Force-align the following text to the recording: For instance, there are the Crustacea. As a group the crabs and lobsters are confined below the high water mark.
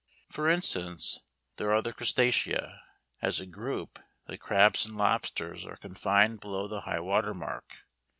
For 0.29 0.49
instance, 0.49 1.19
there 1.57 1.71
are 1.71 1.83
the 1.83 1.93
Crustacea. 1.93 2.81
As 3.21 3.39
a 3.39 3.45
group 3.45 3.99
the 4.25 4.35
crabs 4.35 4.83
and 4.83 4.97
lobsters 4.97 5.63
are 5.63 5.77
confined 5.77 6.39
below 6.39 6.67
the 6.67 6.81
high 6.81 6.99
water 7.01 7.35
mark. 7.35 7.85